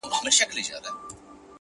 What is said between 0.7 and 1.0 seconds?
څه,